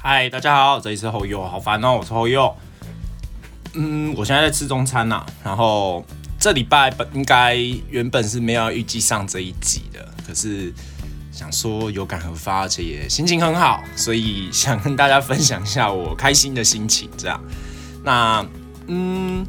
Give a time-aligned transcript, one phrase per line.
[0.00, 2.54] 嗨，大家好，这里是后佑，好烦哦，我是后佑。
[3.74, 6.04] 嗯，我现在在吃中餐呐，然后
[6.38, 7.56] 这礼拜本应该
[7.90, 10.72] 原本是没有预计上这一集的，可是
[11.32, 17.10] 想说有感而发，而且也心情很好，所以想跟大家分享一下我开心的心情。
[17.18, 17.40] 这样，
[18.04, 18.46] 那
[18.86, 19.44] 嗯。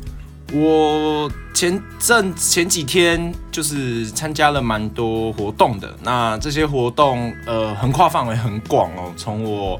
[0.51, 9.79] 我前阵前几天就是参加了蛮多活动的，那这些活动呃横跨范围很广哦，从我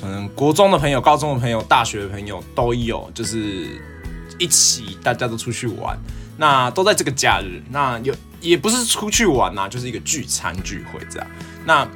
[0.00, 3.66] 可能国中的朋友、高中的朋友、大学的朋友都有，就是
[4.38, 5.98] 一起大家都出去玩，
[6.36, 11.26] 那都在这个假日，那有也不是出去玩呐，就是一个聚餐聚会这样。
[11.64, 11.86] 那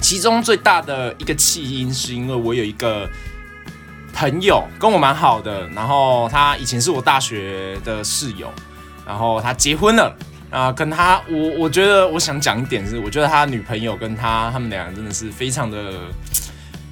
[0.00, 3.08] 其中最大的一个起因是因为我有一个。
[4.18, 8.50] 朋友跟我蛮好的，然后他以前是我大学的室友，
[9.06, 10.16] 然后他结婚了
[10.50, 15.92] 啊，跟他我我觉得我想讲一点是，我觉得他女朋友跟他他们两个真的是非常的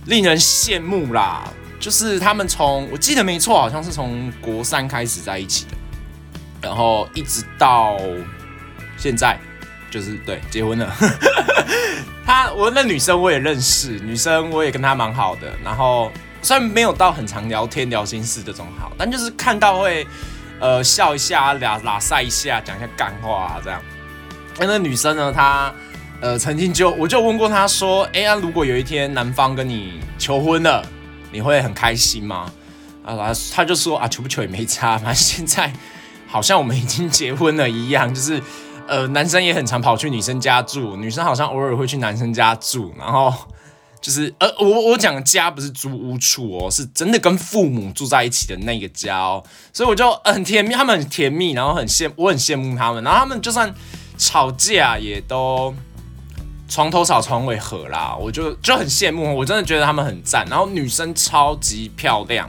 [0.07, 1.45] 令人羡慕啦，
[1.79, 5.77] 就是他们从我记得没错，好像是从国三开始在一起的，
[6.63, 7.99] 然后一直到
[8.97, 9.39] 现在
[9.91, 10.95] 就是对结婚了，
[12.27, 16.11] 他我那女生我也认识，女生我也跟她蛮好的，然后。
[16.47, 20.07] 虽然没有到很常聊天聊心事这种好，但就是看到会，
[20.61, 23.81] 呃笑一下，俩拉塞一下，讲一下干话啊这样。
[24.59, 25.73] 那那女生呢，她
[26.21, 30.85] 呃曾经就我就问过他说，哎呀，如果有一天男方跟你求婚了，
[31.31, 32.51] 你会很开心吗？
[33.05, 35.73] 啊，他就说啊，求不求也没差，反正现在
[36.27, 38.43] 好像我们已经结婚了一样，就是
[38.87, 43.33] 呃男生也很常跑去女生家住，女生好像偶尔会去男生家住，然后。
[44.05, 49.43] 就是呃，我我讲家不是租屋处哦，是真的跟父母住在一起的那个家哦，
[49.73, 53.75] 所以我就很甜蜜，他们很甜蜜，然后很羡，我很羡慕他们，然后他们就算
[54.19, 55.75] 吵架也都
[56.69, 62.49] 床头吵床尾和啦，我就就很羡慕，我真的觉得他们很赞，然后女生超级漂亮，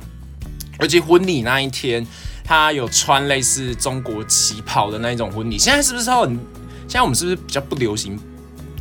[0.80, 2.06] 而且婚礼那一天
[2.44, 6.40] 她有穿类似中国旗袍的那一种婚礼，现在是不是很？
[6.88, 8.20] 现在我们是不是比较不流行？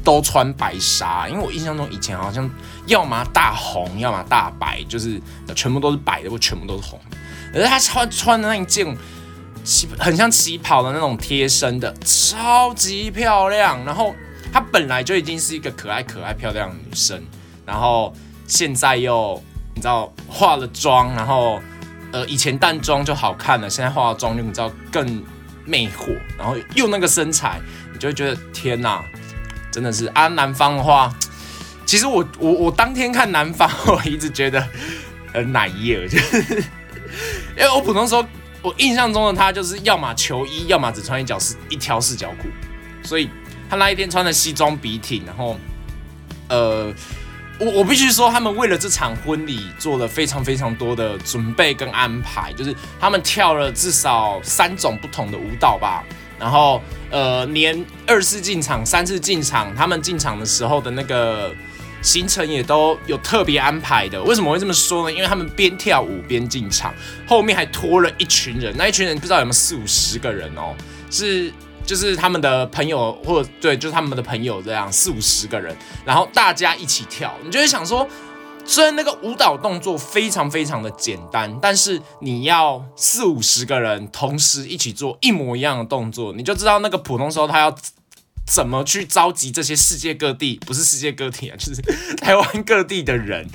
[0.05, 2.49] 都穿白纱，因为我印象中以前好像
[2.87, 5.19] 要么大红，要么大白，就是
[5.57, 7.17] 全部都是白的，或全部都是红的。
[7.55, 8.95] 可是他穿穿的那一件
[9.65, 13.83] 旗，很像旗袍的那种贴身的，超级漂亮。
[13.87, 14.15] 然后
[14.55, 17.21] 她本来就已经是一个可爱、可爱、漂亮的女生，
[17.67, 18.15] 然后
[18.47, 19.43] 现在又
[19.75, 21.61] 你知道化了妆，然后
[22.13, 25.25] 呃以前淡妆就好看了，现在化了妆就你知道更
[25.65, 27.59] 魅惑，然后又那个身材，
[27.93, 29.05] 你就会觉得天哪！
[29.73, 31.13] 真的是啊，南方的话，
[31.85, 34.65] 其实我我我当天看南方，我一直觉得
[35.33, 36.63] 很奶液，就 是
[37.57, 38.25] 因为我普通说，
[38.63, 42.47] 我印象中的他就是要么球衣，要么只穿一角四一条四角裤，
[43.03, 43.29] 所以
[43.69, 45.59] 他那一天穿的西装笔挺，然后
[46.49, 46.93] 呃，
[47.59, 56.05] 我我必须说，他们为了这场婚礼做了非常非常多的准备跟安排，就是他们跳了至少三种不同的舞蹈吧。
[56.37, 61.55] 然后，呃，连二次进场、三次进场，他们进场的时候的那个
[62.03, 64.23] 行程也都有特别安排的。
[64.25, 65.15] 为什么会这么说呢？
[65.15, 66.93] 因为他们边跳舞边进场，
[67.27, 70.75] 后面还拖了一群人，那一群人不知道有没有四五十个人哦，
[71.09, 71.51] 是
[71.85, 78.09] 就是他们的朋友，或者对，就是他们的朋友这样四五十个人，然后大家一起跳，你就会想说。
[78.67, 87.77] 虽然那个舞蹈动作非常非常的简单，但是你要四五十个人同时一起做一模一样的动作，你就知道那个普通时候他要
[88.47, 91.83] 怎么去召集这些世界各地，不是世界各地啊，就是
[92.17, 93.47] 台湾各地的人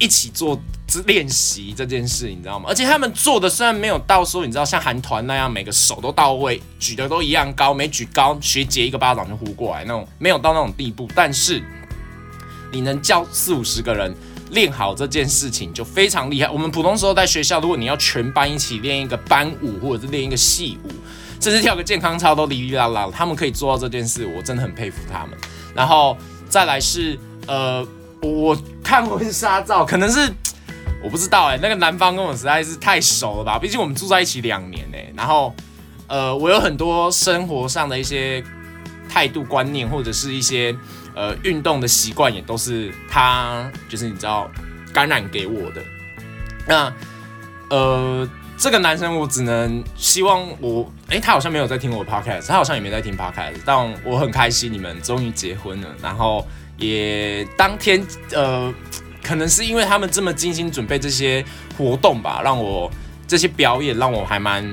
[0.00, 0.60] 一起做
[1.02, 2.66] 练习这件事，你知道吗？
[2.68, 11.62] 而且他们做的虽然没有到说你知道像韩团那样每个手都到位，举的都一样高，没举高学姐一个巴掌就呼过来那种，没有到那种地步，但是
[12.70, 14.14] 你能叫四五十个人。
[14.52, 16.50] 练好这件事情就非常厉害。
[16.50, 20.90] 我们普通时候在学校，如果你要全班一起练一个班舞，或者是练一个戏舞，
[21.40, 25.30] 甚至跳个健康操都哩哩啦啦，他们可以做到这件事，我真的很佩服他们。
[25.74, 26.14] 然后
[26.50, 27.82] 再来是，呃，
[28.20, 28.54] 我
[28.84, 30.30] 看婚纱照，可能是
[31.02, 35.12] 我不知道哎，那个男方跟我实在是太熟了吧，毕竟我们住在一起两年哎。
[35.16, 35.54] 然后，
[36.06, 38.42] 呃，我有很多生活上的一些
[39.08, 40.76] 态度观念，或者是一些。
[41.14, 44.50] 呃，运动的习惯也都是他，就是你知道
[44.94, 45.82] 感染给我的。
[46.66, 46.90] 那
[47.68, 48.26] 呃，
[48.56, 55.88] 这个男生我只能希望我，哎，他好像没有在听我 podcast，他好像也没在听 podcast，但我很开心你们终于结婚了。
[56.02, 56.46] 然后
[56.78, 58.02] 也当天
[58.32, 58.72] 呃，
[59.22, 61.44] 可能是因为他们这么精心准备这些
[61.78, 62.90] 活动吧，让我
[63.26, 64.64] 这些表演让我还蛮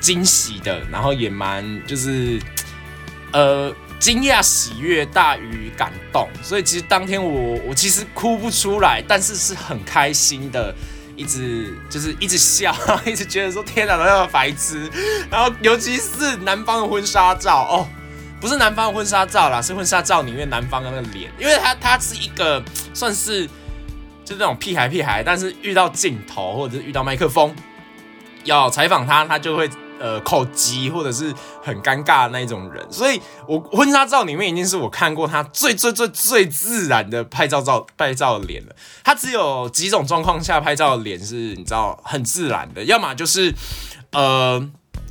[0.00, 2.40] 惊喜的，然后也蛮就是
[3.32, 3.74] 呃。
[3.98, 10.72] 惊讶喜悦大于感动，所以其实当天我我其实哭不出来，但是是很开心的，
[11.16, 12.76] 一直就是一直笑，
[13.06, 14.88] 一直觉得说天哪，那么白痴。
[15.30, 17.88] 然后尤其是男方的婚纱照哦，
[18.38, 22.62] 不是男方的婚纱照啦，是婚纱照里面男方的那个脸，因为他他是一个
[22.92, 23.48] 算是
[24.26, 27.56] 就那种屁孩屁孩，但是遇到镜头或者是遇到麦克风
[28.44, 29.70] 要采访他，他就会。
[29.98, 31.32] 呃，口急或者是
[31.62, 33.18] 很尴尬的那一种人，所以
[33.48, 38.76] 我婚纱照里面已经是我看过他最最最最自然的拍照照拍照脸了。
[39.02, 43.54] 他只有几种状况下拍照脸是你知道很自然的，要么就是
[44.12, 44.62] 呃，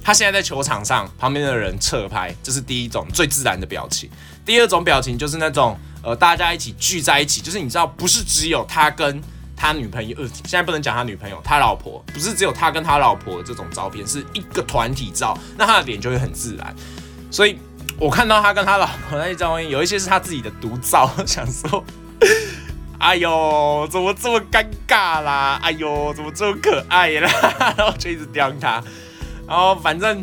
[0.04, 4.08] 他现在在球场上，旁边的人侧拍，这是第一种最自然的表情。
[4.46, 9.22] 第二种表情就是那种呃，大家一起聚在一起，就是你知道，不是只有他跟。
[9.58, 16.76] 他女朋友，呃，现在不能讲他女朋友，他老婆不是只有他跟他老婆这种照片，是一个团体照，那他的脸就会很自然。
[17.32, 17.58] 所以
[17.98, 21.82] 我看到他跟他老婆那些照片，有一些是他自己的独照， 想说，
[23.00, 25.58] 哎呦，怎么这么尴尬啦？
[25.64, 27.32] 哎呦，怎么这么可爱啦？
[27.78, 28.84] 然后就一直刁他，
[29.48, 30.22] 然后反正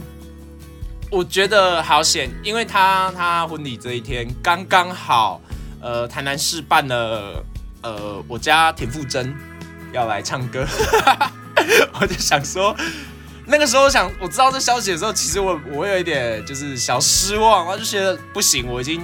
[1.13, 5.39] 我觉得好险，因为他他婚礼这一天刚刚好，
[5.79, 7.45] 呃，台南市办了。
[7.83, 9.35] 呃，我家田馥甄
[9.93, 10.65] 要来唱歌，
[12.01, 12.75] 我就想说，
[13.45, 19.03] 那个时候想我知道这消息的时候，其实我我有一点就是小失望，我就觉得不行，我已经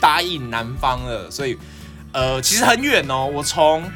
[0.00, 1.56] 答应男方了，所以
[2.12, 3.88] 呃，其实很远哦，我从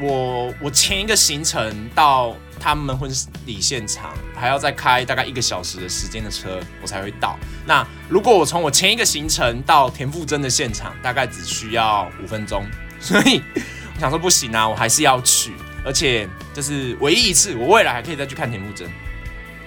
[0.00, 3.10] 我我前一个行程到他们婚
[3.46, 7.38] 礼现场，还要再开大概一个小时的时间的车，我才会到。
[7.66, 12.64] 那如果我从我前一个行程到田馥甄的现场，大概只需要五分钟。
[13.00, 13.42] 所以
[13.94, 15.52] 我想说不行啊，我还是要去，
[15.82, 18.86] 而且这是唯一一次，我未来还可以再去看田馥甄，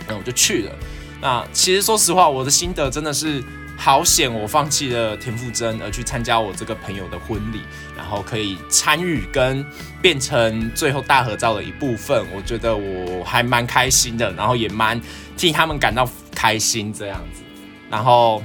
[0.07, 0.75] 那我就去了。
[1.19, 3.44] 那其实说实话，我的心得真的是
[3.78, 7.62] 好险，我放弃了田馥甄而去参加我这个朋友的婚礼，
[7.96, 9.66] 然后可以参与跟
[10.02, 15.02] 变成最后大合照的一部分，我觉得我还蛮开心的，然后也蛮
[15.36, 17.42] 替他们感到开心这样子。
[17.90, 18.42] 然后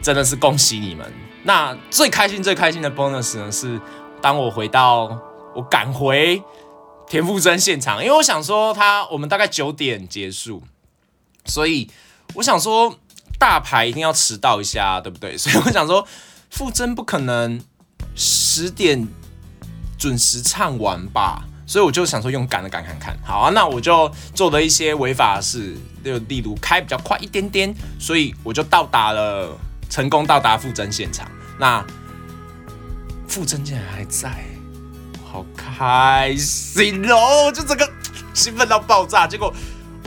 [0.00, 1.12] 真的是恭喜你们。
[1.42, 3.80] 那最开心最开心的 bonus 呢是。
[4.22, 5.20] 当我回到，
[5.54, 6.42] 我赶回
[7.06, 10.62] 田馥甄现场，因为我想说他我们大概九点结束，
[11.44, 11.88] 所以
[12.34, 12.98] 我想说
[13.38, 15.36] 大牌一定要迟到一下，对不对？
[15.38, 16.06] 所以我想说
[16.52, 17.60] 馥甄不可能
[18.14, 19.06] 十点
[19.98, 23.16] 准时唱完吧，所以我就想说用赶的赶看看。
[23.24, 29.56] 好啊，那我就做了一些违法事，就例如开比较快一点点，所以我就到达了，
[29.90, 31.30] 成功到达馥甄现场。
[31.58, 31.84] 那。
[33.28, 34.30] 傅真竟然还在，
[35.28, 37.50] 好开心哦！
[37.52, 37.92] 就整个
[38.32, 39.26] 兴奋到爆炸。
[39.26, 39.52] 结果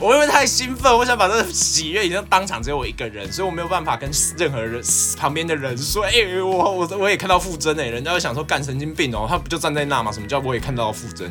[0.00, 4.82] 我因为太兴奋，我想把这个喜悦已经当场只有我一个人，所以我没有办法跟任何人
[5.16, 6.12] 旁边的人说：“哎，
[6.42, 10.10] 我我我也看到傅真哎！”人家会想说：“干神经病哦，他不就站在那吗？
[10.10, 11.30] 什么叫我也看到傅真？”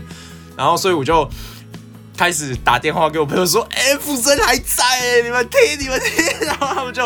[0.55, 1.27] 然后所以我就
[2.15, 7.03] 开始打电话给我朋友说：“哎，傅真还在，你们听，你们听。”然后他们就：“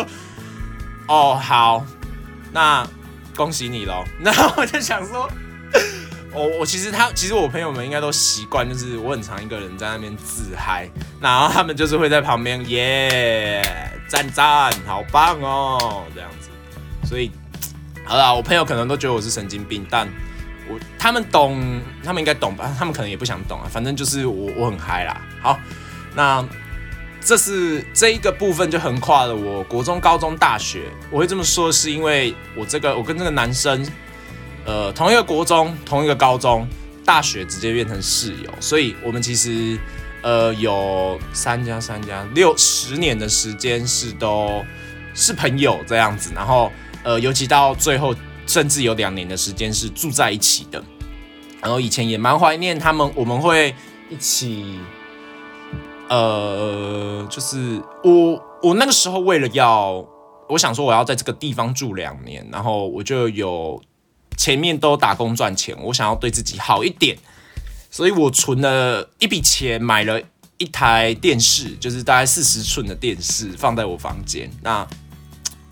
[1.08, 1.84] 哦，好，
[2.52, 2.86] 那。”
[3.36, 4.04] 恭喜你喽！
[4.22, 5.28] 然后我就想说，
[6.34, 10.88] 我我其实他其实我朋友们应该都习惯，就是我很常一个人在那边自嗨，
[11.20, 13.62] 然后他们就是会在旁边耶
[14.08, 16.50] 赞赞，好棒哦这样子。
[17.06, 17.30] 所以
[18.04, 20.08] 好啦，我朋友可能都觉得我是神经病，但
[20.68, 22.74] 我他们懂，他们应该懂吧？
[22.78, 25.20] 他们可能也不想懂啊，反正就是我我很嗨啦。
[25.40, 25.58] 好，
[26.14, 26.44] 那。
[27.26, 30.82] 这是这一个部分就横跨了我国中、高中、大学。
[31.10, 33.82] 我会这么说，是因为我这个我跟这个男生，
[34.64, 36.66] 呃，同一个国中、同一个高中、
[37.04, 39.78] 大学直接变成室友，所以我们其实
[40.22, 44.64] 呃有三加三加六十年的时间是都
[45.14, 46.32] 是朋友这样子。
[46.34, 48.14] 然后呃，尤其到最后，
[48.46, 50.82] 甚至有两年的时间是住在一起的。
[51.60, 53.74] 然后以前也蛮怀念他们，我们会
[54.10, 54.78] 一起。
[56.08, 60.04] 呃，就是我我那个时候为了要，
[60.50, 63.80] 我想说我要在这个地方住两年，然后我就有
[64.36, 67.16] 前面都打工赚钱，我想要对自己好一点，
[67.90, 70.20] 所以我存了一笔钱买了
[70.58, 74.50] 一台电视，就是大概四十寸的电视放在我房间。
[74.62, 74.86] 那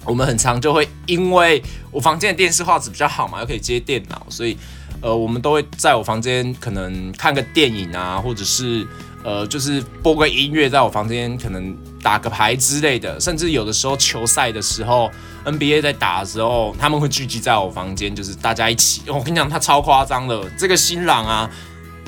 [0.04, 4.56] 我们很常就会因为我房间的电视画质比较好嘛，又可以接电脑，所以
[5.00, 8.86] 呃，我们都会在我房间可能看个电影啊，或者是。
[9.24, 15.08] 呃，就是播个音乐，在我房间可能打个牌之类的，甚至有的时候球赛的时候
[15.44, 19.02] ，NBA 在打的时候，他们会聚集在我房间，就是大家一起。
[19.06, 21.48] 我跟你讲，他超夸张的，这个新郎啊，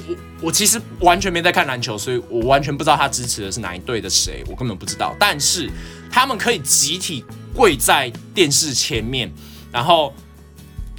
[0.08, 5.14] 我我其实完全没在看篮球，所以我完全不知道他支持的是哪一队的谁，我根本不知道。
[5.18, 5.70] 但是
[6.10, 7.24] 他们可以集体
[7.54, 9.32] 跪在电视前面，
[9.70, 10.12] 然后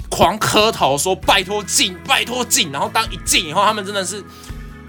[0.10, 2.72] 狂磕头说拜托进，拜托进。
[2.72, 4.24] 然后当一进以后，他们真的是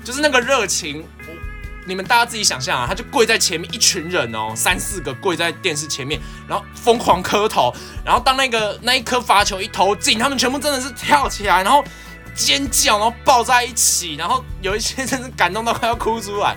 [0.04, 1.04] 就是那个热情，
[1.86, 7.72] 你们大家自己想象啊，他就跪在前面，一群人哦，三四个跪在电视前面，然后疯狂磕头。
[8.04, 11.84] 然后当那个那一颗罚球一投进，他们全部真的是跳起来，然后
[12.34, 16.56] 尖叫，然后抱在一起，然后有一些真是感动到快要哭出来。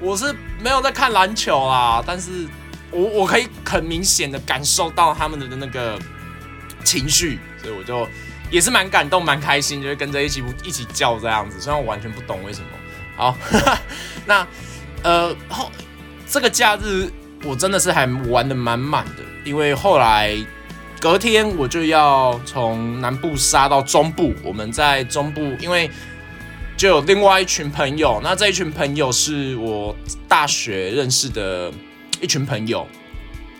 [0.00, 2.46] 我是没有在看篮球啦，但是
[2.90, 5.98] 我我可以很明显的感受到他们的那个
[6.84, 8.08] 情绪，所以我就
[8.50, 11.60] 也是蛮感动、蛮开心，就会跟着一起一起叫这样子。
[11.60, 12.66] 虽然我完全不懂为什么。
[13.18, 13.36] 好，
[14.24, 14.46] 那
[15.02, 15.70] 呃后
[16.26, 17.10] 这个假日
[17.44, 20.34] 我真的是还玩的满满的，因为后来
[20.98, 25.90] 隔天我就要从南部杀到中部，我们在中部，因为。
[26.76, 29.92] 就有另外一群朋友，那这一群朋友是我
[30.28, 31.72] 大学认识的
[32.20, 32.86] 一群朋友，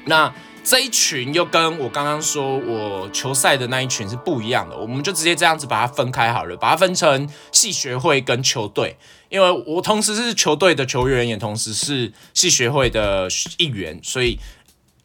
[0.04, 0.32] 那
[0.68, 8.94] 这一群又跟我刚刚说我球赛的那一群是不一样的，我们就直接这样子把它分开好了，把它分成系学会跟球队，
[9.30, 14.38] 因为我同时是球队的球员，也同时是系学会的一员，所以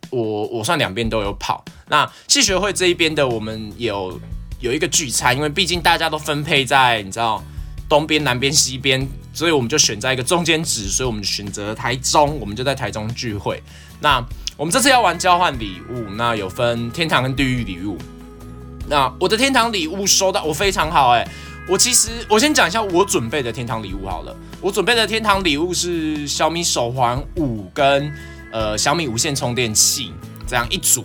[0.09, 1.63] 我我算两边都有跑。
[1.87, 4.19] 那系学会这一边的我们有
[4.59, 7.41] 有一个聚餐，因为毕竟大家都分配在你知道。
[7.89, 13.61] 东边、南边、西边，所以我们就选在一个中间值，所以我们选择台中，我们就在台中聚会。
[13.99, 17.97] 那我们这次要玩交换礼物，那有分天堂跟地狱礼物。
[18.87, 21.27] 那我的天堂礼物收到，我非常好哎。
[21.67, 24.35] 我其实我先讲一下我准备的天堂礼物好了。
[24.61, 28.13] 我准备的天堂礼物是小米手环五跟
[28.51, 30.11] 呃小米无线充电器
[30.45, 31.03] 这样一组。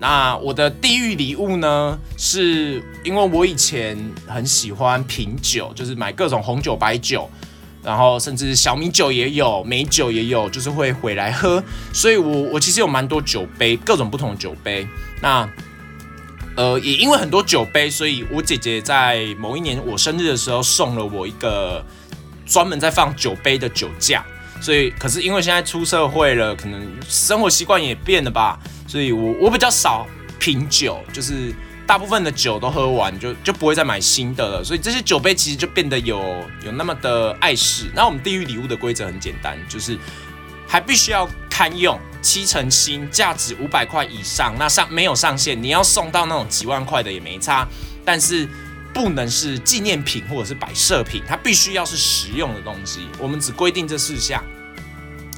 [0.00, 1.96] 那我的地狱礼物呢？
[2.16, 7.30] 是因为我以前很喜欢品酒，就是买各种红酒、白酒，
[7.84, 11.62] 然后甚至小米酒也有，美酒也有，就是会回来喝。
[11.92, 14.88] 所以我我其实有蛮多酒杯，各种不同的酒杯。
[15.20, 15.48] 那
[16.56, 21.84] 呃，也因为很多酒杯，所以我姐姐在某一年我生日的时候送了我一个
[22.46, 24.24] 专门在放酒杯的酒架。
[24.60, 28.58] 所以，可是因为现在出社会了，可能生活习惯也变了吧。
[28.86, 30.06] 所以我我比较少
[30.38, 31.52] 品酒，就是
[31.86, 34.64] 大部分的酒都喝完，就就不会再买新的了。
[34.64, 36.18] 所以这些酒杯其实就变得有
[36.64, 37.90] 有那么的碍事。
[37.94, 39.98] 那我们地狱礼物的规则很简单，就是
[40.66, 44.54] 还必须要堪用，七成新，价值五百块以上。
[44.58, 47.68] 那上没有上限，你要送到那种几万块的也没差，
[48.04, 48.48] 但是
[48.92, 53.06] 不能是纪念品或者是摆设品，它必须要是实用的东西。
[53.18, 54.42] 我们只规定这四项。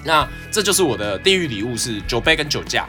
[0.05, 2.89] 那这就是我的地狱礼物，是酒杯跟酒架。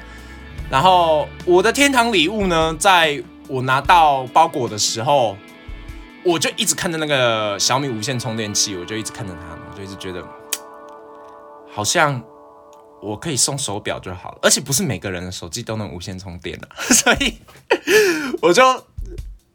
[0.69, 5.37] 然后我的天堂礼物呢，在我拿到包裹的时候，
[6.23, 10.23] 我就一直看着那个小米无线充电器，我就一直看着它，我就一直觉得，
[11.73, 12.21] 好像
[13.01, 17.37] 我可以送手表就好了，而且不是每个人的手机都能无线充电的， 所以
[18.41, 18.63] 我就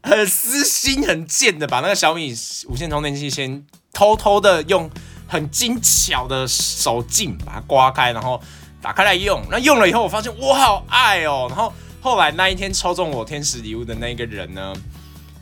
[0.01, 2.33] 很私心、很贱的把那个小米
[2.67, 4.89] 无线充电器先偷偷的用
[5.27, 8.41] 很精巧的手劲把它刮开，然后。
[8.81, 11.45] 打开来用，那用了以后，我发现我好爱哦。
[11.47, 11.71] 然后
[12.03, 14.73] 后来那一天抽中我天使礼物的那个人呢，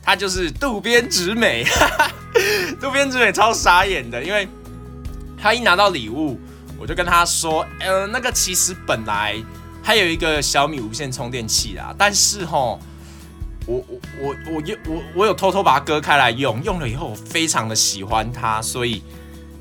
[0.00, 1.66] 他就是渡边直美。
[2.80, 4.46] 渡边直美超傻眼的，因为
[5.36, 6.38] 他一拿到礼物，
[6.78, 9.36] 我就跟他说：“呃，那个其实本来
[9.82, 12.78] 还有一个小米无线充电器啦，但是吼，
[13.66, 19.02] 我我我我有我我有偷偷把它割开来用，用了以后我非常的喜欢它，所以。”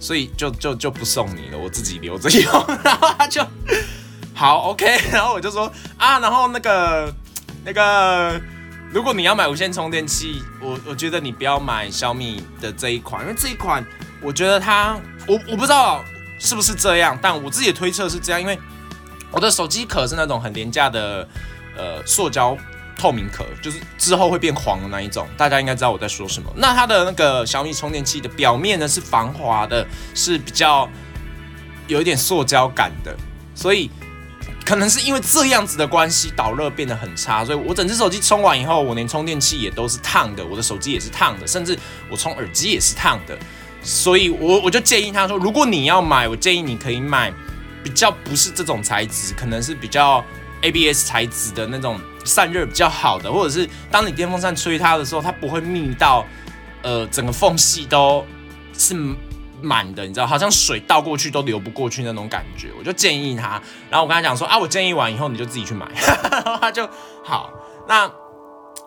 [0.01, 2.51] 所以就就就不送你了，我自己留着用。
[2.83, 3.39] 然后他就
[4.41, 7.13] 好 OK， 然后我就说啊，然后那个
[7.63, 8.41] 那个，
[8.91, 13.85] 如果你要买无线充电器，我我觉得你不要买小米的这一款，因为这一款
[14.19, 16.03] 我觉得它我我不知道
[16.39, 18.57] 是不是这样，但我自己的推测是这样，因为
[19.29, 21.27] 我的手机壳是那种很廉价的
[21.77, 22.57] 呃塑胶。
[22.97, 26.51] 透明壳就是之后会变黄的那一种，大家应该知道我在说什么。
[26.55, 30.89] 那它的那个小米充电器的表面呢是防滑的，是比较
[31.87, 33.15] 有一点塑胶感的，
[33.55, 33.89] 所以
[34.65, 37.43] 可能是因为这样子的关系，导热变得很差。
[37.43, 41.77] 所以我整只手机充完以后，我连充电器也都是烫的，我的手机也是烫的，甚至
[42.09, 43.37] 我充耳机也是烫的。
[43.83, 47.33] 所以我我就建议他说，如果你要买，我建议你可以买
[47.83, 50.23] 比较不是这种材质，可能是比较
[50.61, 51.99] ABS 材质的那种。
[52.23, 56.23] 散热比较好的，或者是当你电风扇吹它的时候，它不会密到，
[56.83, 58.23] 呃，整个缝隙都
[58.77, 58.93] 是
[59.61, 62.69] 满的，你知道，好像水倒过去都流不过去那种感觉。
[62.77, 65.85] 我就建议他，然后我跟他讲说啊，我建议完以后你就自己去买，
[66.59, 66.89] 他就
[67.23, 67.49] 好。
[67.87, 68.05] 那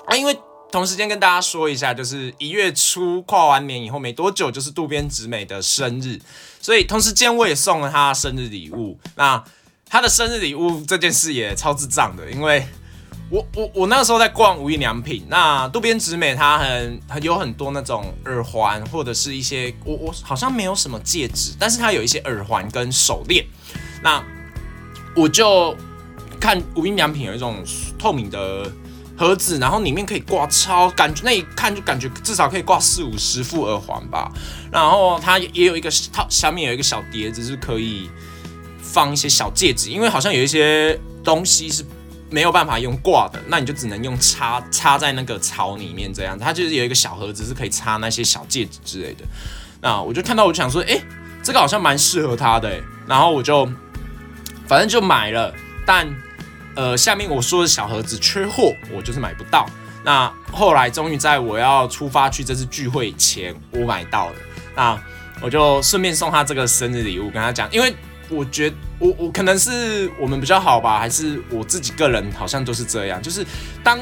[0.06, 0.38] 啊，因为
[0.70, 6.20] 同时间跟大家说一下，就是一月初跨完年以后没多久，就是渡边直美的生日，
[6.60, 8.98] 所以同时间我也送了他生日礼物。
[9.16, 9.42] 那
[9.88, 12.66] 他的生日礼物这件事也超智障的，因为
[13.34, 23.44] 我我我那时候在逛无印良品，那渡边直美她很很有很多那种耳环或者是一些我我好像没有什么戒指，但是她有一些耳环跟手链，
[24.04, 24.22] 那
[25.16, 25.76] 我就
[26.38, 27.56] 看无印良品有一种
[27.98, 28.70] 透明的
[29.18, 34.30] 盒子，然后里面可以挂超感觉那一看就感觉至少可以挂四五十副耳环吧，
[34.70, 38.08] 然后它也有一个它下面有一个小碟子是可以。
[38.86, 41.84] 放一些小戒指，因为好像有一些东西是
[42.34, 46.36] 没有办法用挂的，那你就只能用插插在那个槽里面这样。
[46.36, 49.24] 它就是有一个小盒子是可以插那些小戒指之类的。
[49.80, 51.00] 那我就看到，我就想说，哎，
[51.44, 53.64] 这个好像蛮适合他的，然后我就
[54.66, 55.54] 反正就买了。
[55.86, 56.12] 但
[56.74, 59.64] 呃，下面我说的小盒子缺货，我就是买不到。
[60.04, 64.34] 那后来终于在我要出发去这次聚会前，我买到了。
[64.74, 65.00] 那
[65.40, 67.94] 我就顺便送他这个生日礼物，跟他讲，因为。
[68.30, 73.22] 我觉我我可能是我们比较好吧，还是我自己个人好像都是这样。
[73.22, 73.44] 就是
[73.82, 73.98] 当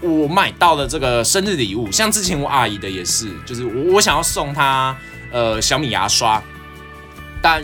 [0.00, 4.96] 我买到了这个生日礼物，像之前我阿姨的也是，就是我我想要送她
[5.30, 6.42] 呃小米牙刷，
[7.40, 7.62] 但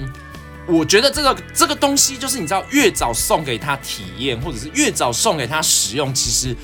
[0.67, 6.55] 我觉得这个这个东西就是你知道，越早送给她体验，或者是越早送给她使用，其实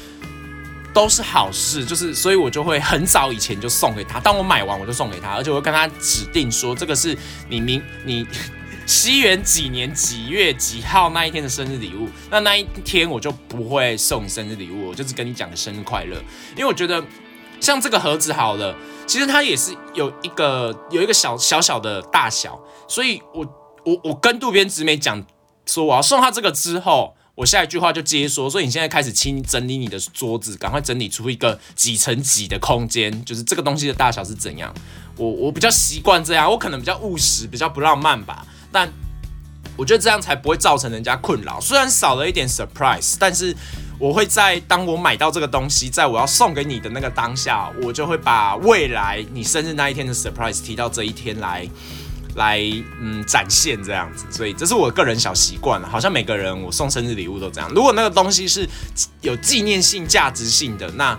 [0.95, 1.85] 都是好事。
[1.85, 7.17] 就是所以我就会很早以前就送给她，当我买完我就送给她，而且我会跟她指定说，这个是
[7.49, 8.27] 你明你。
[8.87, 12.09] 西元几年几月几号那一天的生日礼物？
[12.31, 16.17] 那那一天我就不会送生日礼物，我就是跟你讲生日快乐。
[16.57, 17.03] 因为我觉得
[17.61, 23.47] 像这个盒子好了，其实它也是有一个有一个小小小的大小，所以我
[23.85, 25.25] 我我跟渡边直美讲
[25.67, 34.75] 说我要送他这个之后，我下一句话就接说，所以你现在开始清整理你的桌子，赶快整理出一个几乘几的空间，就是这个东西的大小是怎样。
[35.17, 38.45] 我我比较习惯这样，我可能比较务实，比较不浪漫吧。
[38.73, 38.91] 但
[39.77, 41.61] 我觉得这样才不会造成人家困扰。
[41.61, 43.55] 虽然少了一点 surprise，但是
[43.99, 51.67] 我会在当我买到这个东西，在我要送给你的那个当下，我就会把未来你生日那一天的 surprise 提到这一天来，
[52.35, 52.61] 来
[53.01, 54.27] 嗯展现这样子。
[54.31, 55.89] 所以这是我个人小习惯了。
[55.89, 57.71] 好像每个人我送生日礼物都这样。
[57.75, 58.69] 如果那个东西是
[59.23, 61.19] 有纪念性价值性的，那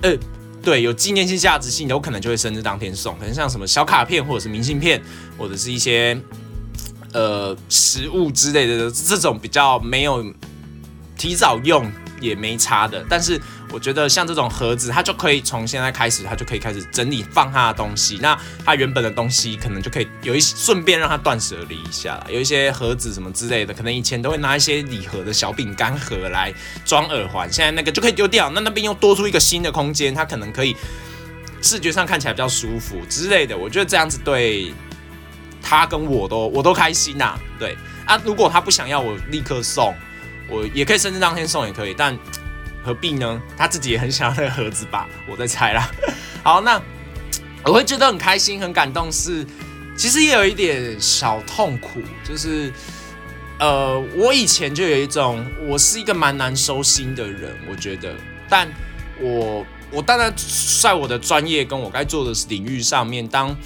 [0.00, 0.16] 呃
[0.62, 3.14] 对有纪念性价值性的，我可能就会生日当天送。
[3.18, 5.02] 可能像什么小卡片，或者是明信片，
[5.36, 6.18] 或者是一些。
[7.14, 10.22] 呃，食物之类的这种比较没有
[11.16, 18.18] 提早用也没差的，但是我觉得像这种盒子，它就可以从现在开始，它就可以开始整理放它的东西。
[18.20, 26.52] 那它原本的东西可能就可以有一顺便让它断舍离一下，有一些盒子什么之类的，可能以前都会拿一些礼盒的小饼干盒来
[26.84, 28.50] 装耳环，现在那个就可以丢掉。
[28.50, 30.74] 那那边又多出一个新的空间，它可能可以
[31.62, 33.56] 视觉上看起来比较舒服之类的。
[33.56, 34.74] 我觉得这样子对。
[35.64, 37.74] 他跟我都我都开心呐，对
[38.04, 39.94] 啊，如果他不想要我立刻送，
[40.46, 42.16] 我也可以生日当天送也可以，但
[42.84, 43.40] 何必呢？
[43.56, 45.90] 他自己也很想要那个盒子吧，我在猜啦。
[46.44, 46.78] 好，那
[47.64, 49.44] 我会觉得很开心、很感动，是
[49.96, 52.70] 其实也有一点小痛苦，就是
[53.58, 58.14] 呃，我以前就有一种我是一个蛮难收心的人，我觉得，
[58.50, 58.68] 但
[59.18, 60.30] 我我当然
[60.82, 63.56] 在我的专业跟我该做的领域上面当。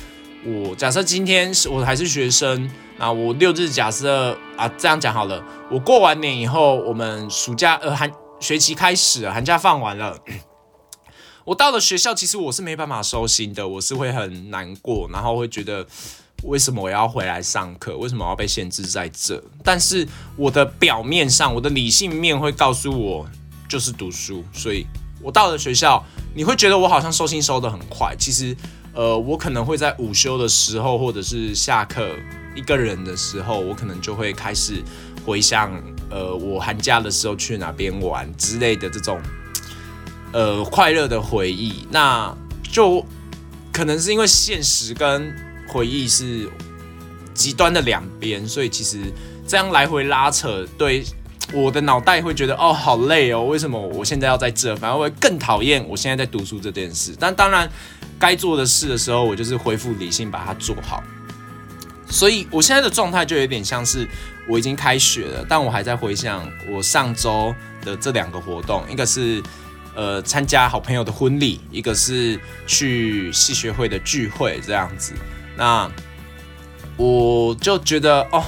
[0.45, 5.45] 我假设今天是我还是学生，那我六日假设啊这样讲好了。
[5.69, 10.17] 我过完年以后，我们暑假呃寒学期开始，寒假放完了，
[11.45, 15.85] 我到了学校，其实我是没办法收心的，我是会很难过，然后会觉得
[16.45, 19.43] 为什么我要回来上课，为什么我要被限制在这？
[19.65, 23.29] 但是我的表面上，我的理性面会告诉我
[23.69, 24.87] 就是读书，所以
[25.21, 28.57] 我到了学校，你会觉得我好像收心收的很快，其实。
[28.95, 32.11] 呃，我可能会在午休的时候，或者是下课
[32.55, 34.83] 一个人的时候，我可能就会开始
[35.25, 35.71] 回想，
[36.11, 39.21] 呃，我寒假的时候去哪边玩之类的这种，
[40.33, 41.87] 呃，快乐的回忆。
[41.91, 43.05] 那就
[43.73, 45.33] 可能是因为现实跟
[45.69, 46.49] 回忆是
[47.35, 49.13] 极端的两边，所以其实
[49.47, 51.05] 这样来回拉扯，对
[51.53, 54.77] 我的脑袋会觉得哦，好累哦，为什么我现在要在这？
[54.77, 57.15] 反而会更讨厌我现在在读书这件事。
[57.19, 57.71] 但当然。
[58.21, 61.01] 该做的事的时候，我就是恢复理性，把它做好。
[62.11, 64.05] 所以我现在的状态就有点像是
[64.49, 69.41] 我已经开学了，但我还在回想我上周的这两个活动，一个是
[69.95, 75.13] 呃参加好朋友的婚礼，一个是去系学会的聚会这样子。
[75.57, 75.89] 那
[76.97, 78.45] 我就觉得哦，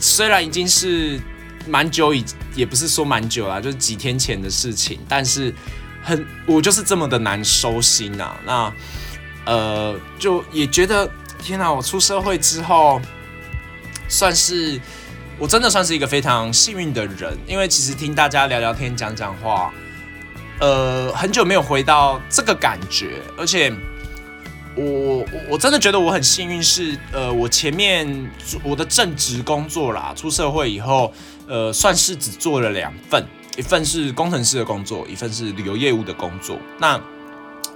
[0.00, 1.20] 虽然已经是
[1.66, 5.54] 蛮久以，也不是说蛮久啦，就是几天前的事情，但是。
[6.02, 8.34] 很，我就是这么的难收心呐。
[8.46, 8.72] 那，
[9.44, 11.06] 呃，就也觉得
[11.38, 11.70] 天哪！
[11.70, 12.98] 我出社会之后，
[14.08, 14.80] 算是
[15.38, 19.70] 我真的算是一个非常幸运的人，因为其实听大家聊聊天、讲讲话，
[20.58, 23.70] 呃，很久没有回到这个感觉，而且
[24.74, 28.30] 我我真的觉得我很幸运，是呃，我前面
[28.62, 31.12] 我的正职工作啦，出社会以后，
[31.50, 36.56] 呃，算是只做了两份，一份是工程师的工作，一份是旅游业务的工作。
[36.78, 36.96] 那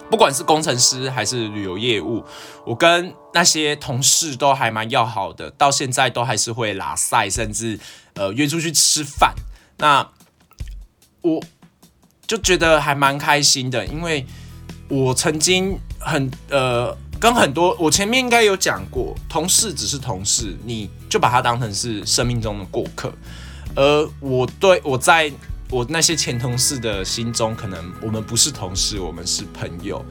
[0.09, 2.25] 不管是工程师还是旅游业务，
[2.65, 7.77] 我跟那些同事都还蛮要好的，到现在都还是会拉赛，甚至
[8.15, 9.35] 呃约出去吃饭。
[9.79, 10.09] 那
[11.21, 11.43] 我
[12.29, 14.25] 就觉得还蛮开心的，因为
[14.89, 23.13] 我曾经很呃跟很多我前面应该有讲过，同事只是同事，你就把他当成是生命中的过客，
[23.75, 25.33] 而我对我在。
[25.71, 30.05] 我那些前同事的心中，可能我们不是同事，我们是朋友。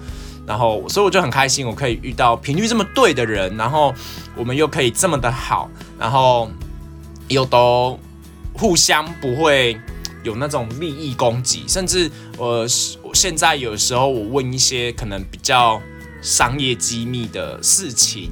[0.46, 3.94] 然后，所以我就很开心，我可以遇到频率这么对的人，然后
[4.36, 6.52] 我们又可以这么的好，然后
[7.30, 7.98] 又都
[8.52, 9.80] 互相不会
[10.24, 12.68] 有那种利益攻击，甚至我
[13.14, 15.82] 现在有时候我问一些可能比较
[16.22, 18.32] 商业机密的事情，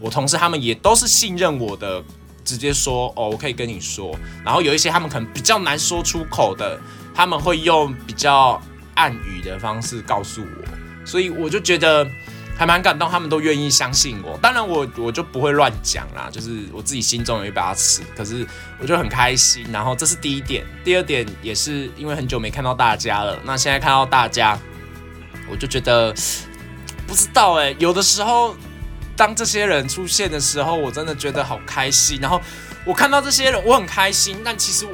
[0.00, 2.02] 我同事他们也都是信任我的。
[2.44, 4.14] 直接说哦，我可以跟你说。
[4.44, 6.80] 然后有一些他们可能比较难说出口的，
[7.14, 8.60] 他们会用比较
[8.94, 12.06] 暗语的方式告诉我，所以我就觉得
[12.56, 14.38] 还蛮感动，他们都愿意相信我。
[14.42, 18.46] 当然我我就不会乱讲啦，就是我自己心中有一把尺，可是
[18.80, 19.66] 我就很开心。
[19.72, 24.58] 然后这是第一点，第二点也是因为很久没看到大家了，那现在看到大家，
[25.50, 26.12] 我就觉得
[27.06, 28.54] 不知道哎，有的时候。
[29.22, 32.18] 当这些人出现的时候，我真的觉得好开心。
[32.20, 32.42] 然后
[32.84, 34.36] 我看到这些人，我很开心。
[34.44, 34.92] 但其实我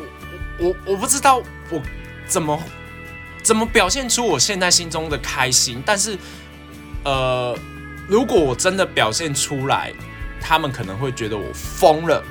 [0.58, 1.38] 我我不知道
[1.70, 1.80] 我
[2.26, 2.62] 怎么
[3.42, 5.82] 怎么表现出我现在心中的开心。
[5.86, 6.18] 但是
[7.06, 7.58] 呃，
[8.06, 9.94] 如果我真的表现出来，
[10.42, 12.22] 他们可能会觉得我疯了。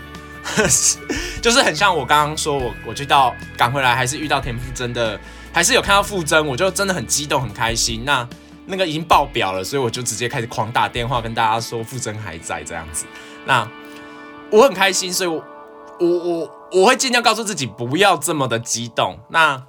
[1.41, 5.19] 就是很像我刚刚说，我我去到赶回来，还是遇到田馥甄的，
[5.51, 8.05] 还是有看到馥甄，我就真的很激动很开心。
[8.05, 8.29] 那。
[8.67, 13.05] 那个已经爆表了，所以我就直接开始狂打电话跟大家说傅真还在这样子。
[13.45, 13.67] 那
[14.51, 15.43] 我很开心，所以我
[15.99, 19.17] 我我我会尽量告诉自己不要这么的激动。
[19.29, 19.63] 那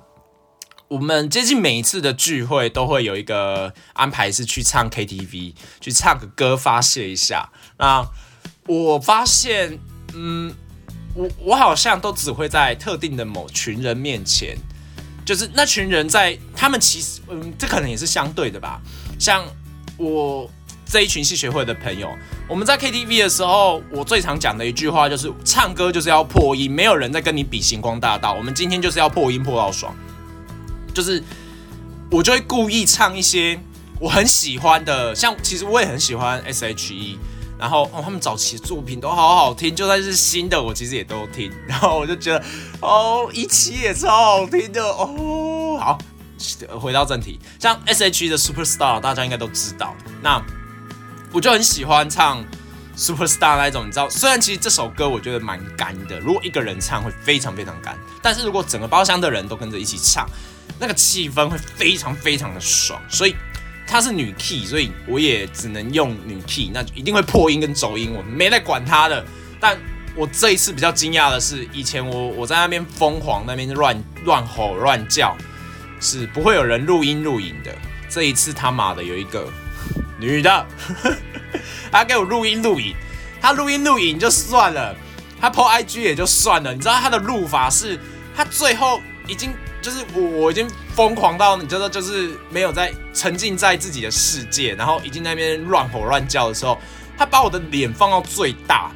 [0.89, 7.51] 我们接近每一次的聚会都会有一个安排是去唱 KTV，去唱个歌发泄一下。
[7.79, 8.05] 那
[8.67, 9.79] 我发现，
[10.15, 10.53] 嗯，
[11.15, 14.57] 我我好像都只会在特定的某群人面前。
[15.29, 18.81] 就是那群人在，他们其实，嗯，这可能也是相对的吧。
[19.19, 19.45] 像
[19.99, 20.51] 我
[20.87, 22.09] 这一群戏学会的朋友，
[22.49, 28.33] 我们在 KTV 的时候，我最常讲的一句话就是：唱歌就是要破音，没有人在跟你比星光大道。
[28.33, 29.95] 我们今天就是要破音破到爽。
[30.95, 31.23] 就是
[32.11, 33.61] 我就会故意唱一些
[34.01, 37.19] 我很喜欢的，像其实我也很喜欢 S.H.E。
[37.59, 41.51] 然后哦，他们早期的作品都好好听，就算是新的，我其实也都听。
[41.67, 42.45] 然后我就觉得，
[42.81, 45.77] 哦，一期也超好听的哦。
[45.81, 45.99] 好，
[46.79, 49.95] 回到正题，像 S.H.E 的 Superstar，大家应该都知道。
[50.23, 50.41] 那
[51.33, 52.45] 我就很喜欢唱
[52.97, 60.29] Superstar 那一种，你知道，虽然其实这首歌我觉得蛮干的，如果一个人唱会非常非常干，但是如果整个包厢的人都跟着一起唱，
[60.79, 63.35] 那个气氛会非常非常的爽，所以。
[63.91, 69.25] 她是女 key，所以我也只能用女 key，那一定会破音跟走音，我没在管她的。
[69.59, 69.79] 但
[70.15, 75.35] 我这一次比较惊讶的是，以前我我在那边疯狂那边乱乱吼乱叫，
[76.01, 77.75] 是不会有人录音录影的。
[78.11, 79.49] 这一次他妈的有一个
[80.21, 80.67] 女的，
[81.91, 82.95] 她给我录音录影，
[83.41, 84.95] 她录音录影就算了，
[85.41, 87.99] 她 po IG 也就算了，你知道她的录法是，
[88.37, 89.51] 她最后已经。
[89.81, 96.77] 就是我，我已经疯狂到你知道，就是没有在沉浸在自己的世界，然后已经那边乱吼乱叫的时候，
[97.17, 98.91] 他把我的脸放到最大，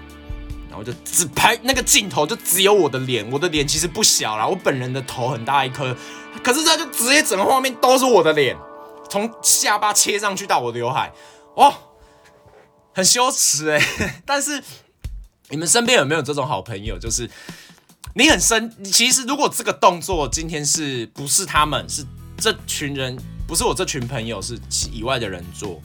[0.68, 3.31] 然后就只拍那个镜头，就只有我的脸。
[3.31, 5.97] 我的脸其实不小啦，我本人的头很大一颗，
[6.42, 8.57] 可是他就直接整个画面都是我的脸，
[9.09, 11.12] 从下巴切上去到我的刘海，
[11.55, 11.73] 哦，
[12.92, 14.23] 很羞耻哎。
[14.27, 14.62] 但是
[15.49, 16.99] 你们身边有没有这种好朋友？
[16.99, 17.31] 就是。
[18.15, 22.05] 你很生，其实如果这个动作今天是不是他们是
[22.37, 24.59] 这群人，不是我这群朋友是
[24.93, 25.81] 以外的人做，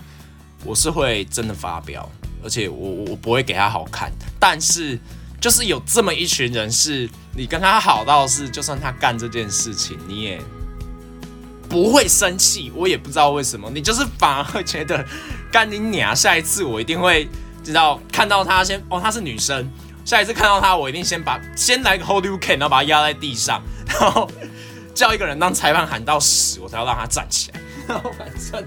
[0.66, 2.10] 我是会真的发飙，
[2.44, 4.12] 而且我我不会给他好看。
[4.40, 5.00] 但是
[5.40, 10.42] 就是有这么一群人，是你跟他好到是，就算他干这件事情，你也
[11.70, 12.74] 不会生气。
[12.76, 15.06] 我也不知道为什么，你就是反而会觉得
[15.50, 17.30] 干你娘，下一次我一定会
[17.64, 19.66] 知道看到他先哦，她是女生。
[20.08, 24.32] 下一次看到他，我一定先把先来个 hold you can，然后把他压在地上， 然后
[24.96, 27.60] 叫一个人当裁判喊到死，我才要让他站起来。
[27.90, 28.66] 然后反正，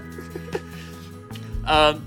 [1.65, 1.99] 呃，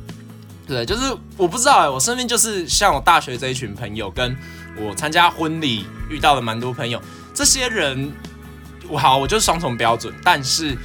[0.68, 4.36] 对，就是我不知道哎，我身边就是像我大学这一群朋友，跟
[4.76, 7.02] 我参加婚礼遇到了蛮多朋友，
[7.34, 8.12] 这些人，
[8.88, 10.78] 我好，我就是双重标准，但是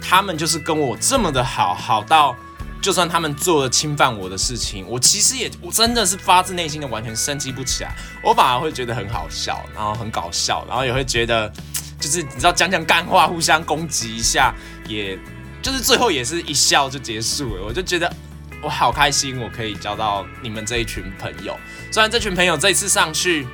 [0.00, 2.36] 他们就是跟我这么的好，好到
[2.80, 11.52] 就算他们做了侵犯我的事情，我其实也我真的是发自内心的完全生气不起来，我反而会觉得很好笑，然后很搞笑，然后也会觉得
[12.00, 14.54] 就是你知道讲讲干话，互相攻击一下，
[14.88, 15.18] 也
[15.60, 18.12] 就是最后也是一笑就结束了，我就觉得。
[18.60, 21.56] 我好开心，我可以交到你们这一群朋友。
[21.92, 23.46] 虽然这群朋友这一次上去，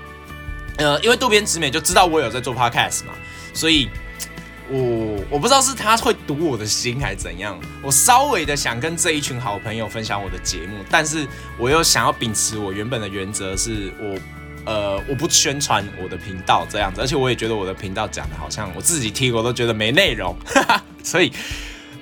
[0.79, 3.13] 呃，因为渡边直美就知道我有在做 podcast 嘛，
[3.53, 3.91] 所以
[4.71, 7.59] 我我不知道是他会读我的心还是怎样。
[7.83, 11.27] 我稍微的想跟这一群好朋友分享我的节目，但是
[11.59, 14.19] 我又想要秉持我原本的原则，是我
[14.73, 20.35] 呃我不宣传我的频道这样子，而且我也觉得我的频道讲的好像我自己听我都觉得没内容，
[21.05, 21.33] 所以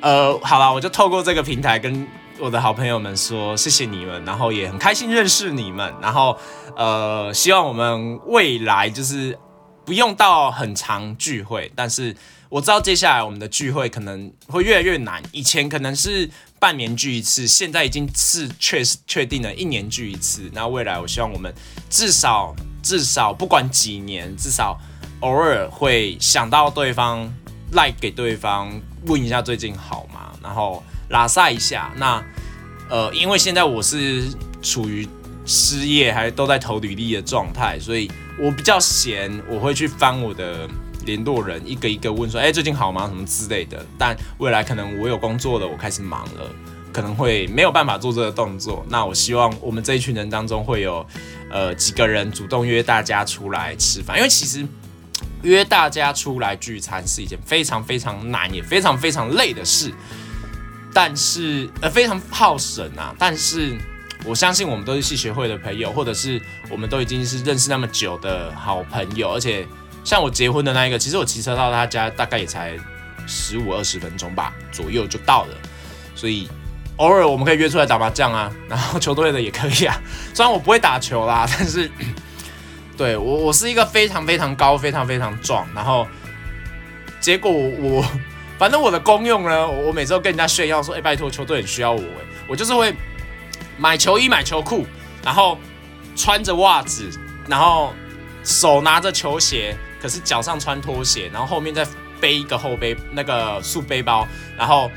[0.00, 2.06] 呃好了，我就透过这个平台跟。
[2.38, 6.36] 我的好朋友们说谢谢你们，然后也很开心认识你们，然后
[6.74, 9.38] 呃，希望我们未来就是
[9.84, 12.16] 不用到很长聚会，但是
[12.52, 15.22] 我知道接下来我们的聚会可能会越来越难。
[15.32, 20.50] 以前可能是半年聚一次，现在已经是确实确定了一年聚一次。
[20.52, 21.50] 那未来我希望我们
[21.88, 24.78] 至少至少不管几年，至少
[25.20, 27.32] 偶尔会想到对方，
[27.72, 28.70] 赖给对方
[29.06, 30.36] 问一下最近好吗？
[30.42, 30.82] 然后。
[31.08, 32.24] 拉萨一下，那
[32.88, 34.24] 呃，因为现在我是
[34.62, 35.06] 处于
[35.44, 40.66] 失业，还都在投履历的状态，所以我比较闲，我会去翻我的
[41.04, 43.06] 联络人，一个一个问说，哎，最近好吗？
[43.06, 43.84] 什么之类的。
[43.98, 46.50] 但未来可能我有工作了，我开始忙了，
[46.92, 48.84] 可能会没有办法做这个动作。
[48.88, 51.06] 那我希望我们这一群人当中会有
[51.50, 54.66] 呃几个人主动约大家出来吃饭，因为其实
[55.42, 59.92] 约大家出来聚餐是一件非常非常难也非常非常累的事。
[60.94, 63.14] 但是呃非常耗神啊！
[63.18, 63.78] 但是
[64.26, 66.38] 我相信我们都是戏学会的朋友，或者是
[66.70, 69.66] 我们都已经是认识那么久的好朋友，而且
[70.04, 72.76] 像我结婚的那一个，其实我骑车到他家大概也才
[73.26, 75.54] 十五二十分钟吧左右就到了，
[76.14, 76.48] 所以
[76.96, 80.00] 偶尔我们可以约出来打麻将啊，然后球队的也可以啊。
[80.34, 81.90] 虽然我不会打球啦，但是
[82.96, 86.06] 对我我是一个非常非常高、非常非常壮，然后
[87.20, 88.04] 结果我。
[88.58, 92.94] 反正我的功用呢，我每次都跟人家炫耀说：“哎，拜托，球队很需要我。”哎，我就是会
[93.76, 94.86] 买球衣、买球裤，
[95.24, 95.58] 然后
[96.14, 97.10] 穿着袜子，
[97.48, 97.92] 然后
[98.44, 101.86] 手拿着球鞋，可是脚上穿拖鞋，然后后面再
[102.20, 104.26] 背一个后背那个束背包，
[104.58, 104.90] 然后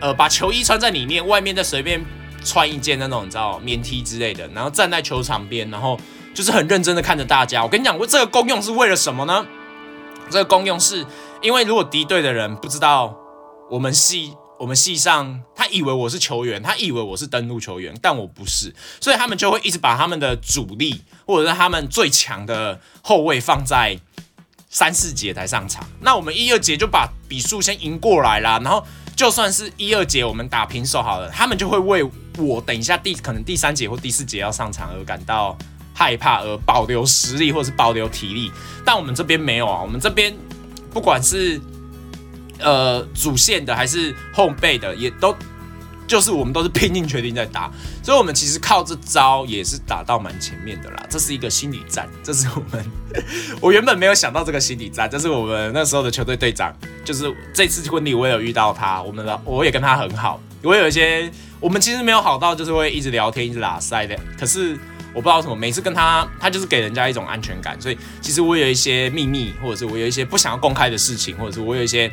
[0.00, 2.04] 呃把球衣穿在里面，外面再随便
[2.44, 5.98] 穿一件那种你知道棉 T 之类的，然后站在球场边，然后
[6.34, 7.62] 就是很认真的看着大家。
[7.62, 9.46] 我跟你讲，我这个功用是为了什么呢？
[10.30, 11.06] 这个功用是。
[11.42, 13.14] 因为如果敌对的人不知道
[13.68, 23.98] 我们系我们系上，他以为我是球员，他以为我是登陆球员，但我不是，所以他们就会一直把他们的主力或者是他们最强的后卫放在
[24.74, 25.82] 三四节才上场。
[26.00, 32.06] 那我们一二节就把比数先赢过来啦，然后就算是一二节我们打平手好了，他们就会为
[32.36, 35.56] 我等一下第可能第三节或第四节要上场而感到
[35.94, 38.52] 害怕，而保留实力或者是保留体力。
[38.84, 40.36] 但我们这边没有啊，我们这边。
[40.92, 41.60] 不管是
[42.60, 45.34] 呃主线的还是后备的，也都
[46.06, 47.70] 就是我们都是拼命决定在打，
[48.02, 51.06] 所以我们其实靠这招也是打到蛮前面的啦。
[51.08, 52.84] 这是一个心理战，这是我们
[53.60, 64.78] 我原本没有想到这个心理战，这是我们那时候的球队队长，就是这次婚礼我也有遇到他，我们的我也跟他很好，我有一些我们其实没有好到就是会一直聊天一直拉塞的，可是。
[65.16, 67.80] 我不知道什么，每次跟他，他就是给人家一种安全感。
[67.80, 72.10] 所以其实我有一些秘密，或者是我有一些不想要公开的事情，或者是我有一些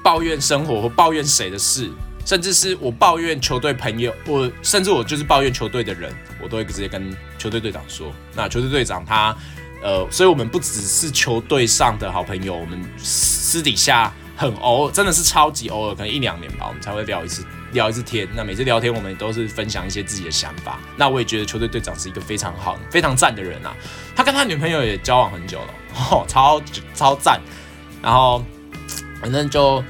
[0.00, 1.90] 抱怨生活或抱怨谁的事，
[2.24, 8.12] 甚至是我抱怨球队朋友，我甚至我就是抱怨球队的人，我都会直接跟球队队长说。
[8.34, 9.36] 那球队队长他，
[9.82, 17.44] 呃，所以我们不只是球队上的好朋友，我们私底下很偶尔，真的是超级偶尔，可能一两年吧，我们才会聊一次。
[17.72, 20.78] 聊一次天，那每次聊天我们都是分享一些自己的想法。
[20.96, 23.74] 那我也觉得球队队长是一个非常好、非常赞的人啊。
[24.14, 25.74] 他跟他女朋友也交往很久了，
[26.12, 26.62] 哦，超
[26.94, 27.40] 超赞。
[28.00, 28.44] 然后
[29.20, 29.82] 反正就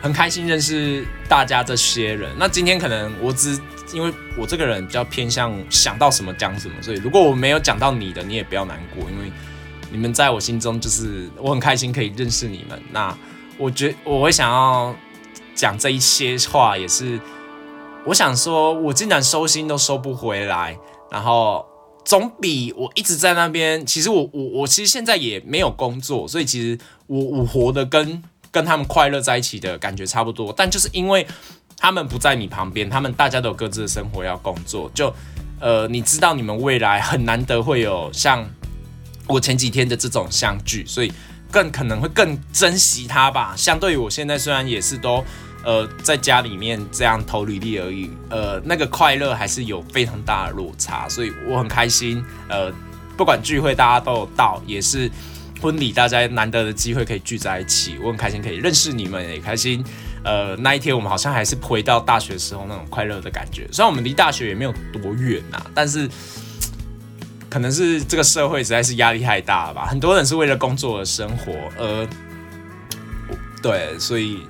[0.00, 2.30] 很开心认识大家这些人。
[2.38, 3.58] 那今天可能我只
[3.92, 9.30] 因为我这个人比较偏向想到什么讲什么，所以如果我没有讲到你的，你也不要难过，因为
[9.90, 12.80] 你们在我心中就是我很开心可以认识你们。
[12.92, 13.16] 那
[13.58, 14.94] 我觉我会想要。
[15.52, 17.20] 讲这一些话也是，
[18.06, 20.78] 我想说，我竟然收心都收不回来，
[21.10, 21.66] 然后
[22.02, 23.84] 总比我一直在那边。
[23.84, 30.52] 其实我我我其实现在也没有工作，所以其实我我活的跟跟他们快乐在一起的感觉差不多。
[30.56, 31.26] 但就是因为
[31.76, 35.12] 他们不在你旁边，他们大家都有各自的生活要工作，就
[35.60, 38.48] 呃，你知道你们未来很难得会有像
[39.26, 41.12] 我前几天的这种相聚，所以
[41.50, 43.54] 更可能会更珍惜他吧。
[43.56, 45.24] 相对于我现在虽然也是都
[45.64, 52.22] 呃在家里面这样投履历而已，呃，那个快乐还是有非常大的落差，所以我很开心。
[52.48, 52.70] 呃，
[53.16, 55.10] 不管聚会大家都有到，也是。
[55.60, 59.84] 婚礼，大家难得的机会可以聚在一起，我很开心可以认识你们，也开心。
[60.22, 63.66] 呃，那一天我们好像还是回到大学时候那种快乐的感觉。
[63.72, 66.08] 虽然我们离大学也没有多远呐，但是
[67.48, 69.86] 可能是这个社会实在是压力太大了吧。
[69.86, 72.08] 很多人是为了工作而生活，而
[73.62, 74.40] 对，所以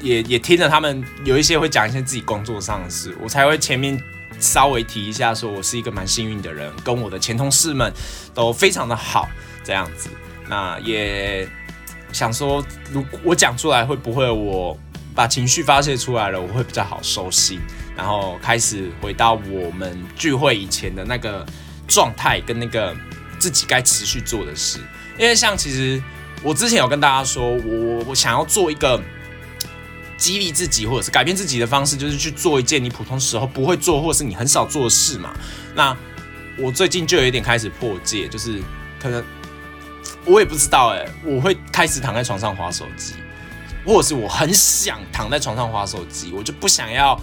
[0.00, 3.98] 也也听着他们有一些会讲一些自己工作上的事，我才会前面
[4.38, 7.92] 稍微提一下，说我是一个蛮幸运的人，跟我的前同事们
[8.34, 9.26] 都非常的好，
[9.64, 10.10] 这样子。
[10.48, 11.46] 那也
[12.10, 14.74] 想说，如果我讲出来，会不会我
[15.14, 17.60] 把情绪发泄出来了，我会比较好收心，
[17.94, 21.44] 然后开始回到我们聚会以前的那个
[21.86, 22.96] 状态，跟那个
[23.38, 24.78] 自己该持续做的事。
[25.18, 26.02] 因为像其实
[26.42, 28.98] 我之前有跟大家说，我我想要做一个
[30.16, 35.34] 激励自己或者是改变自己的方式，就是去做一件你普通时候不会做，或者是你很少做的事嘛。
[35.74, 35.94] 那
[36.56, 38.62] 我最近就有一点开始破戒，就是
[38.98, 39.22] 可能。
[40.26, 43.14] 我也不知道哎，我会开始躺在床上划手机，
[43.86, 47.18] 或是我很想躺在床上划手机，我就不想要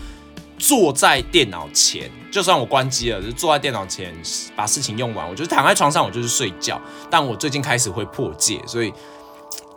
[0.57, 2.09] 坐在电脑前。
[2.31, 4.13] 就算我关机了，就坐在电脑前
[4.55, 6.81] 把事情用完，我就躺在床上，我就是睡觉。
[7.09, 8.91] 但我最近开始会破戒，所以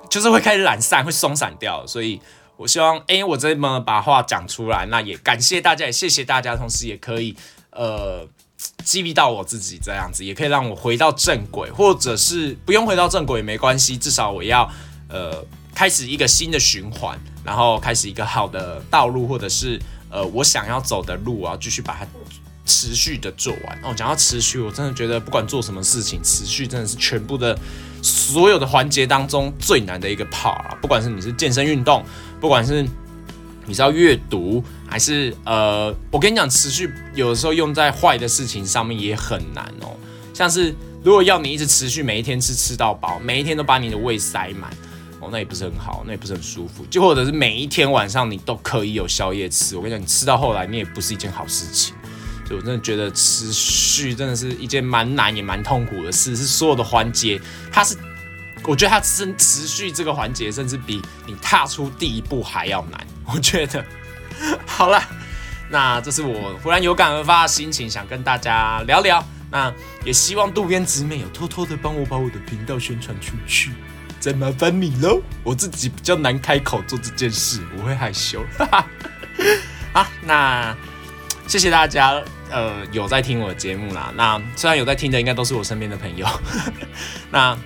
[0.09, 1.87] 就是会开始懒散，会松散掉。
[1.87, 2.21] 所以
[2.57, 7.37] 我希望，哎，我这么把话讲出来，那也感谢大家，也谢谢大家，同时也可以
[7.73, 8.27] 呃。
[8.85, 14.69] 激励到我自己这样子，也可以让我回到正轨，或者是不用回到正轨也没关系，至少我要
[15.09, 15.45] 呃
[15.75, 22.07] 开始一个新的循环，然后开始一个好的道路，或者是呃我想要走的路啊，继续把它
[22.67, 23.79] 持续的做完。
[23.83, 27.59] 哦，讲到持续，我真的觉得不管做什么事情，持续真的是全部的
[28.03, 30.77] 所有的环节当中最难的一个 part 啊！
[30.81, 32.05] 不管是你是健身运动，
[32.41, 32.87] 不管是
[33.69, 39.95] 你是要阅读，还是呃，我跟你讲，持续有的时候用在坏的事情上面也很难哦。
[40.33, 44.71] 像是如果要你一直持续每一天吃吃到饱，每一天都把你的胃塞满，
[45.21, 46.87] 哦，那也不是很好，那也不是很舒服。
[46.87, 51.95] 就或者是每一天晚上你都可以有宵夜吃，我跟你讲，你吃到后来你也不是一件好事情。
[52.47, 57.39] 所以我真的觉得持续真的是一件蛮难也蛮痛苦的事，是所有的环节，
[57.71, 57.95] 它是。
[58.65, 63.07] 我觉得它持持续这个环节，甚至比你踏出第一步还要难。
[63.33, 63.85] 我觉得，
[64.67, 65.03] 好了，
[65.69, 69.23] 那这是我忽然有感而发的心情，想跟大家聊聊。
[69.51, 69.73] 那
[70.05, 73.73] 也希望渡边直美有偷偷的帮我把我的频道宣传出去，
[74.19, 75.21] 再麻烦你喽。
[75.45, 78.45] 我自己比较难开口做这件事，我会害羞。
[79.93, 80.75] 好，那
[81.47, 84.13] 谢谢大家，呃，有在听我的节目啦。
[84.17, 86.27] 那虽然有在听的，应该都是我身边的朋友。
[87.31, 87.57] 那。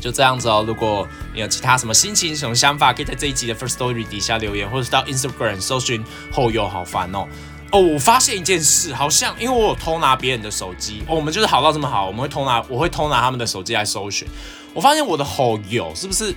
[0.00, 7.26] 就这样子哦，如果你有其他什么心情、什么想法，可以在这一集的 First Story 底下留言，或者是到 Instagram 搜寻后友好烦哦。
[7.70, 14.26] 哦，我发现一件事，好像因为我有偷拿别人的手机，哦，我们就是好到这么好，我们会偷拿，我会偷拿他们的手机来搜寻。
[14.72, 16.34] 我发现我的后友是不是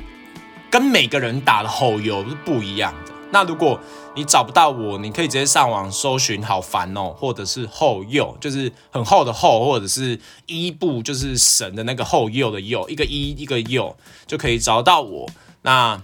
[0.70, 3.14] 跟每个人打的后友是不一样的？
[3.32, 3.80] 那如果
[4.16, 13.96] 你找不到我，你可以直接上网搜寻“好烦哦”，或者是“后右”，就是很厚的厚，或者是一部就是神的那个后右的右，一个一一个右
[14.28, 15.30] 就可以找到我。
[15.62, 16.00] 那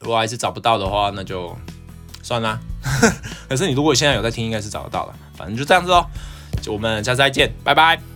[0.00, 1.56] 如果还是找不到的话，那就
[2.22, 2.60] 算了。
[3.48, 5.14] 可是你如果现在有在听，应该是找得到了。
[5.36, 6.04] 反正就这样子哦，
[6.60, 8.13] 就我们下次再见，拜拜。